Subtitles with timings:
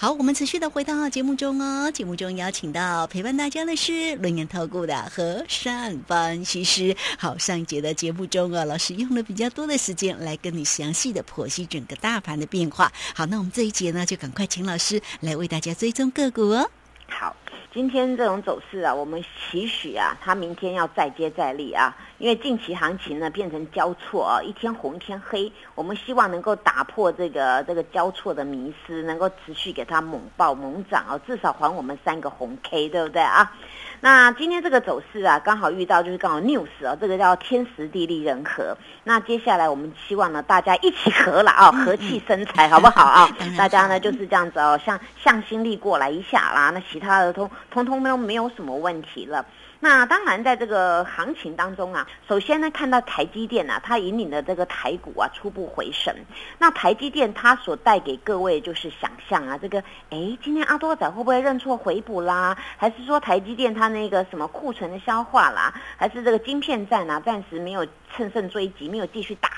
[0.00, 1.90] 好，我们持续的回到节目中哦。
[1.90, 6.96] 节目中邀请到陪伴大家的是轮眼投顾的和善分析师。
[7.18, 12.92] 好，上一节的节目中啊，老师用了比较多的时间来跟你详细的剖析整个大盘的变化。
[13.12, 16.70] 好，那我们这一节呢，就赶快请老师来为大家追踪个股哦。
[17.08, 17.34] 好，
[17.74, 19.20] 今天这种走势啊，我们
[19.50, 21.92] 期许啊，它明天要再接再厉啊。
[22.18, 33.52] 因为近期行情呢变成交错啊，一天红一天黑，我们希望能够打破这个这个交错的迷失，能够持续给它猛爆猛涨啊，至少还我们三个红 K，对不对啊？
[34.00, 38.76] 那今天这个走势啊，刚好遇到就是刚好 news 啊，这个叫天时地利人和。
[39.04, 43.28] 那接下来我们希望呢，大家一起和了啊，和气生财，好不好啊？
[43.56, 49.46] 大家呢就是这样子哦，向向心力过来一下啦，那其他的通通通都没有什么问题了。
[49.80, 56.14] 那当然，在这个行情当中啊，首先呢，看到台积电啊，它引领的这个台股啊初步回神。
[56.58, 59.78] 那台积电它所带给各位就是想象啊，这个
[60.10, 62.56] 哎，今天阿多仔会不会认错回补啦？
[62.76, 65.74] 还是说台积电它那个什么库存的消化啦？
[65.96, 69.48] 还是这个晶片战啊，暂时没有趁胜追击，没有继续打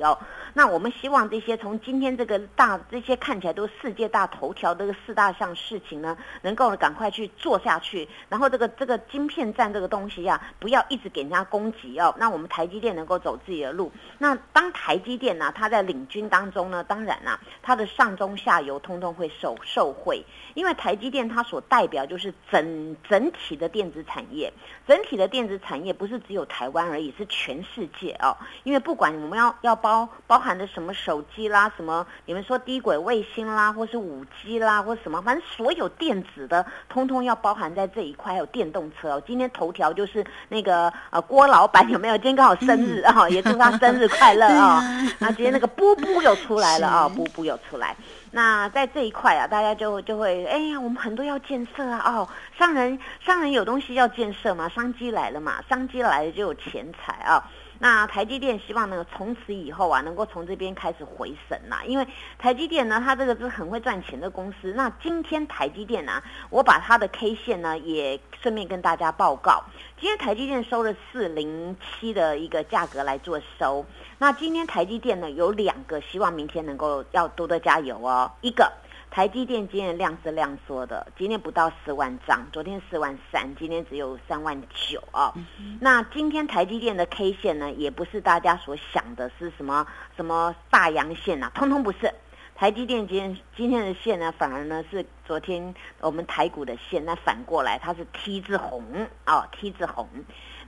[0.00, 0.18] 哦？
[0.54, 12.14] 那我们希望这些从今天这个大这些看起来都是世界大头条这个四大项事情呢，能够赶快去做下去，然后这个这个晶片战这个东西呀，不要一直给人家攻击哦。
[12.18, 13.90] 那我们台积电能够走自己的路。
[14.18, 20.24] 那当台积电呢，它在领军当中呢，当然啊，它的上中下游通通会受受惠，
[20.54, 24.52] 因为台积电它所代表就是整整体的电子产业，
[24.86, 28.36] 整体的电子产业不是只有台湾而已，是全世界哦。
[28.64, 29.89] 因为不管我们要要包
[30.26, 30.40] 包。
[30.40, 38.32] 含的什么手机啦，什么你们说低轨卫星啦，或是五 G 啦，或什么，反正所有电子的，通通要包含在这一块。
[38.32, 42.16] 还有电动车哦，今天头条就是那个呃郭老板 有没有？
[42.16, 44.80] 今天刚好生日啊， 也祝他生日快乐 啊！
[45.18, 47.94] 那今天那个波波又出来了啊，波波又出来。
[48.30, 57.44] 那在这一块啊，大家就就会哎呀，我们很多要建设啊，哦，商人商人有东西要建设嘛，商机来了嘛，商机来了就有钱财啊。
[57.82, 61.78] 那台积电希望呢，从此以后啊，能够从这边开始回神呐。
[61.86, 62.06] 因为
[62.38, 64.74] 台积电呢，它这个是很会赚钱的公司。
[64.74, 69.64] 那今天台积电呢，我把它的 K 线呢，也顺便跟大家报告。
[69.98, 73.86] 今天台积电收了四零七的一个价格来做收。
[74.18, 78.30] 那今天台积电呢，有两个希望明天能够要多多加油哦。
[78.42, 78.70] 一个。
[79.10, 85.34] 台积电今天量是量缩的，今天不到四万张，昨天四万三，今天只有三万九啊。
[85.80, 89.84] 那今天台积电的 K 线呢，也不是大家所想的是什么
[90.16, 92.14] 什么大阳线呐，通通不是。
[92.54, 100.06] 台积电今天今天的线呢，反而呢是昨天我们台股的线，那反过来它是 T 字红哦，T 字红。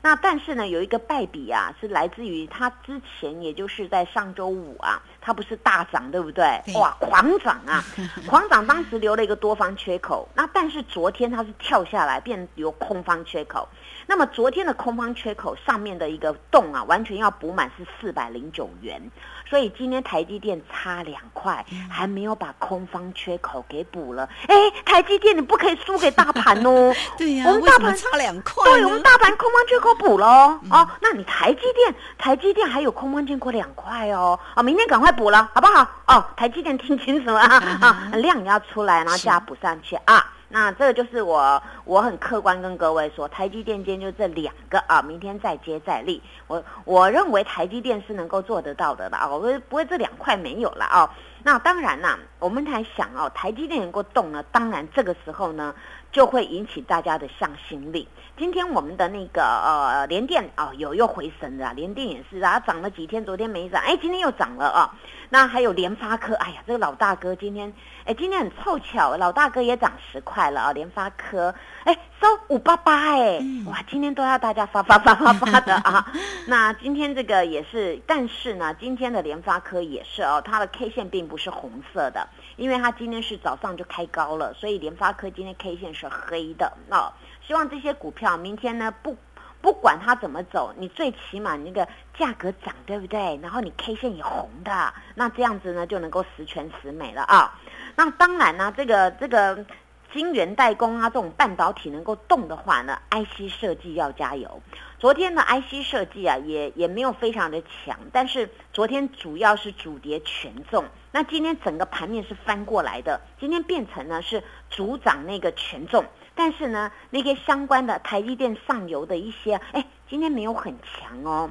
[0.00, 6.60] 那但是呢，有一个败笔啊，是来自于它之前，也就是在上周五啊，它不是大涨对不对？
[6.74, 7.82] 哇，狂涨啊，
[8.26, 8.66] 狂涨！
[8.66, 13.68] 当时留了一个多方缺口，那但是昨天它是跳下来变留空方缺口。
[14.06, 19.00] 那么昨天的空方缺口上面的一个洞啊，完全要补满是四百零九元。
[19.48, 24.28] 所以今天台积电差两块，还没有把空方缺口给补了。
[24.48, 24.54] 哎，
[24.84, 26.92] 台积电你不可以输给大盘哦。
[27.18, 28.64] 对呀，我们大盘差两块。
[28.64, 30.26] 对，我们大盘空方缺口补了
[30.70, 30.88] 哦。
[31.00, 34.38] 那你台积电，台积电还有空方缺口两块哦。
[34.56, 35.86] 哦，明天赶快补了，好不好？
[36.06, 40.32] 哦，台积电听清楚了啊， 量也要出来，然后价补上去啊。
[40.48, 46.22] 那这个就是我我很客观跟各位说，台积电今天就这两个啊，明天再接再厉。
[46.46, 51.10] 我我认为台积电是能够做得到的啦，我不会这两块没有了啊。
[51.44, 55.74] 那当然啦，我们才想哦，台积电能够动呢，当然这个时候呢
[56.10, 58.08] 就会引起大家的向心力。
[58.36, 64.94] 今天我们的那个呃联电哦有又回神了，联电也是啊，涨了几天，昨天没涨，哎，今天又涨了啊。
[65.28, 67.72] 那还有联发科，哎呀，这个老大哥今天，
[68.04, 70.72] 哎，今天很凑巧，老大哥也涨十块了啊！
[70.72, 71.54] 联发科，
[71.84, 76.12] 哎，收五八八，哎，哇，今天都要大家发发发发发的啊！
[76.48, 86.70] 那今天这个也是，但是呢，今天的联发科也是哦，它的 K 线并不是红色的，因为它今天是早上就开高了，所以联发科今天 K 线是黑的。
[86.90, 87.10] 那
[87.46, 89.16] 希望这些股票明天呢不。
[89.62, 91.86] 不管它怎么走，你最起码那个
[92.18, 93.38] 价格涨，对不对？
[93.40, 97.56] 然后你 K 线也红的，那这样子呢就能够十全十美了啊。
[97.94, 99.64] 那当然呢，这个这个
[100.12, 104.60] 晶圆代工啊，这种半导体能够动的话呢，IC 设计要加油。
[105.02, 110.84] 昨天的 IC 设计啊，也也没有非常的强，但是昨天主要是主跌权重。
[111.10, 116.04] 那今天整个盘面是翻过来的，今天变成呢是主涨那个权重。
[116.36, 121.50] 但是呢，那些相关的台积电上游的一些，哎，今天没有很强哦。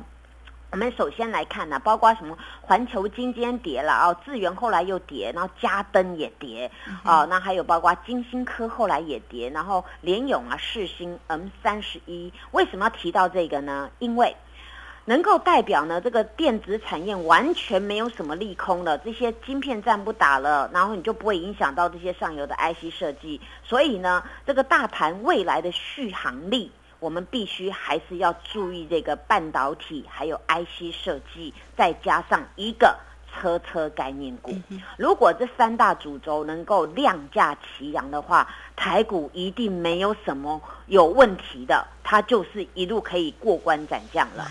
[0.71, 6.71] 我们首先来看呢，包括什么环球金今天跌了啊，智源后来又跌，然后嘉登也跌
[7.03, 13.91] 啊，那还有包括金星科后来也跌，然后联勇啊、世星 M 三十一，为什么要提到这个呢？
[13.99, 14.33] 因为
[15.03, 26.71] 能够代表呢，这个电子产业完全没有什么利空了，这些晶片战不打了，然后你就不会影响到这些上游的 IC 设计，所以呢，这个大盘未来的续航力。
[27.01, 32.95] 我们必须还是要注意这个半导体，还有 IC 设计，再加上一个
[33.33, 34.53] 车车概念股。
[34.97, 41.87] 如果这三大主轴能够量价齐扬的话，台股一定没有什么有问题的。
[42.03, 44.43] 它就是一路可以过关斩将了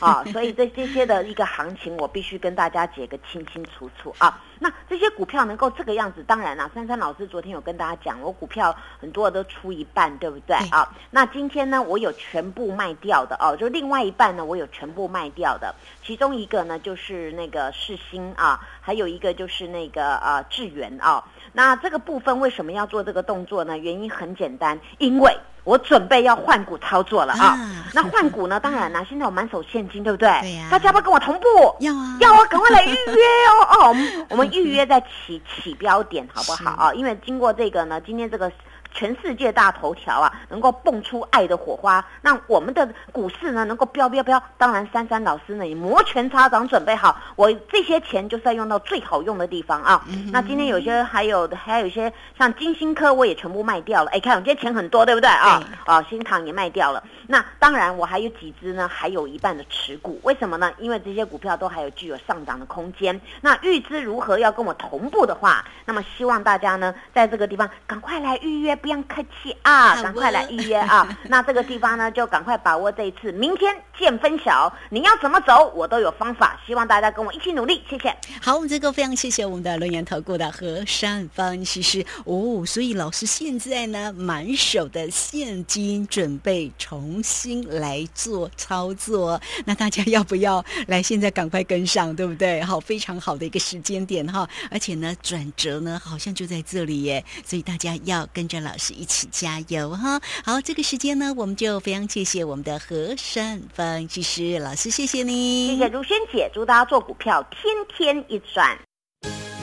[0.00, 0.24] 啊！
[0.32, 4.42] 所以这这些的一个行情，我必须跟大家解个清清楚楚啊。
[4.64, 10.90] 那这些股票能够这个样子，当然啦，珊珊老师昨天有跟大家讲，我股票很多都出一半，对不对啊？
[11.10, 15.74] 那今天呢，我有全部卖掉的哦，就另外一半呢，我有全部卖掉的。
[16.02, 21.22] 其中一个呢，就是那个世新啊，还有一个就是那个呃智源啊。
[21.52, 23.76] 那这个部分为什么要做这个动作呢？
[23.76, 25.36] 原因很简单，因为。
[25.64, 27.58] 我准备要换股操作了啊！
[27.92, 28.60] 那换股呢？
[28.60, 30.28] 当然啦，现在我满手现金，对不对？
[30.42, 30.68] 对呀。
[30.70, 31.74] 大家要不要跟我同步？
[31.80, 32.16] 要啊！
[32.20, 32.44] 要啊！
[32.46, 33.66] 赶快来预约哦！
[33.70, 36.94] 哦，我 们我们预约在起起标点，好不好啊？
[36.94, 38.50] 因为经过这个呢，今天这个。
[38.94, 44.40] 全世界大头条啊，能够蹦出爱的火花，那我们的股市呢能够飙飙飙。
[44.56, 50.02] 当然，珊珊老师呢也摩拳擦掌，准备好，我这些钱就是要用到最好用的地方啊。
[50.32, 54.10] 那今天有些还有还有一些像金星科，我也全部卖掉了。
[54.12, 55.60] 哎，看我今天钱很多，对不对啊？
[55.84, 57.02] 啊，新塘也卖掉了。
[57.26, 60.20] 那当然，我还有几只呢，还有一半的持股。
[60.22, 60.72] 为什么呢？
[60.78, 63.20] 因为这些股票都还有具有上涨的空间。
[63.40, 68.78] 那预知如何要跟我同步的话，那么希望大家呢在这个地方赶快来预约。
[68.84, 71.08] 不用客气啊，赶快来预约啊！
[71.30, 74.70] 那这个地方呢，就赶快把握这一次，明天见分晓。
[74.90, 76.60] 你要怎么走，我都有方法。
[76.66, 78.14] 希望大家跟我一起努力，谢谢。
[78.42, 82.62] 好，我们这个非常谢谢我们的轮研投顾的何善分析师哦。
[82.66, 89.40] 所以老师现在呢，满手的现金，准备重新来做操作。
[89.64, 91.02] 那大家要不要来？
[91.02, 92.60] 现在赶快跟上，对不对？
[92.62, 94.46] 好，非常好的一个时间点哈。
[94.70, 97.24] 而且呢，转折呢，好像就在这里耶。
[97.46, 98.73] 所以大家要跟着老。
[98.74, 100.20] 老师一起加油哈！
[100.44, 108.76] 好，这个时间呢，我们就非常谢谢我们的何善分析师老师，谢谢你，谢谢如萱姐，祝大家做股票天天一赚。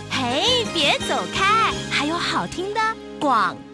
[0.10, 2.80] 嘿，别走开，还有好听的
[3.20, 3.71] 广告。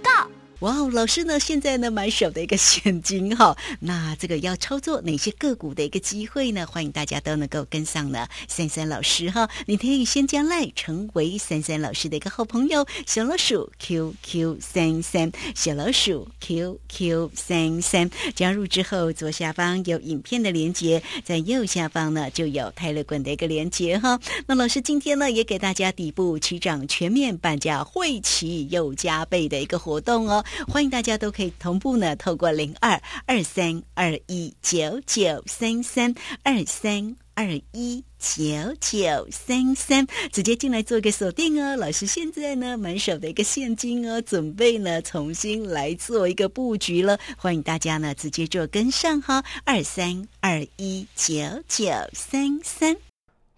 [0.61, 1.39] 哇哦，老师呢？
[1.39, 3.55] 现在呢，满手的一个现金哈。
[3.79, 6.65] 那这个要操作哪些个股的一个机会呢？
[6.65, 8.27] 欢迎大家都能够跟上呢。
[8.47, 18.09] 三三老师哈，你可以先加赖成为三三老师的一个好朋友，小老鼠 QQ 三三，小老鼠 QQ 三三。
[18.33, 24.19] 加入之后，左下方有影片的连接，在右下方呢就有泰勒滚的一个连接哈。
[24.47, 30.43] 那老师今天呢，也给大家底部起涨全面半价会齐又加倍的一个活动哦。
[30.67, 36.13] 欢迎大家都可以同步呢，透过零二二三二一九九三三
[36.43, 38.45] 二三二一九
[38.79, 41.75] 九三三直接进来做一个锁定哦。
[41.75, 47.19] 老师现在呢满手的一个现金哦，准备呢重新来做一个布局了。
[47.37, 51.33] 欢迎大家呢直接做跟上哈，二三二一九
[51.67, 52.97] 九三三。